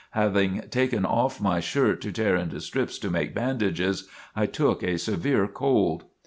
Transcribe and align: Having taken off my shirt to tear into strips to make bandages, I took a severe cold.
Having 0.17 0.61
taken 0.71 1.05
off 1.05 1.39
my 1.39 1.59
shirt 1.59 2.01
to 2.01 2.11
tear 2.11 2.35
into 2.35 2.59
strips 2.59 2.97
to 2.97 3.11
make 3.11 3.35
bandages, 3.35 4.07
I 4.35 4.47
took 4.47 4.81
a 4.81 4.97
severe 4.97 5.47
cold. 5.47 6.05